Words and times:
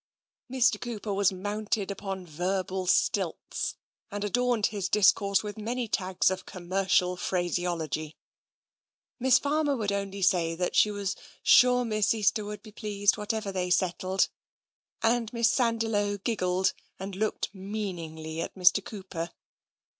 Mr. 0.51 0.81
Cooper 0.81 1.13
was 1.13 1.31
mounted 1.31 1.91
upon 1.91 2.25
verbal 2.25 2.87
stilts, 2.87 3.75
and 4.09 4.23
adorned 4.23 4.65
his 4.73 4.89
discourse 4.89 5.43
with 5.43 5.59
many 5.59 5.87
tags 5.87 6.31
of 6.31 6.47
commercial 6.47 7.15
phraseology; 7.15 8.17
Miss 9.19 9.37
Farmer 9.37 9.77
would 9.77 9.91
only 9.91 10.23
say 10.23 10.55
that 10.55 10.75
she 10.75 10.89
was 10.89 11.15
sure 11.43 11.85
Miss 11.85 12.15
Easter 12.15 12.43
would 12.43 12.63
be 12.63 12.71
pleased 12.71 13.15
whatever 13.15 13.51
they 13.51 13.69
settled; 13.69 14.27
and 15.03 15.31
Miss 15.33 15.51
Sandiloe 15.51 16.17
giggled 16.17 16.73
and 16.97 17.15
looked 17.15 17.53
mean 17.53 17.97
ingly 17.97 18.39
at 18.39 18.55
Mr. 18.55 18.83
Cooper. 18.83 19.29